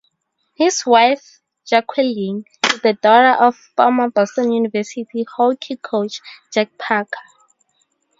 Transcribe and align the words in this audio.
His 0.55 0.83
wife, 0.83 1.41
Jaqueline, 1.63 2.45
is 2.73 2.81
the 2.81 2.93
daughter 3.03 3.39
of 3.39 3.55
former 3.77 4.09
Boston 4.09 4.51
University 4.51 5.27
hockey 5.37 5.75
coach 5.75 6.21
Jack 6.51 6.75
Parker. 6.79 7.19